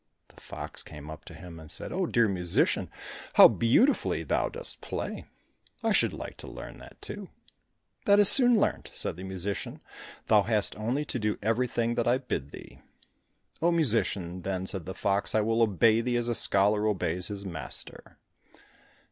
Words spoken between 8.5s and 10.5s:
learnt," said the musician. "Thou